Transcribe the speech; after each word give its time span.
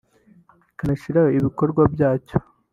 ikanashyiraho 0.71 1.29
ibikorwa 1.39 1.79
byacyo 1.93 2.37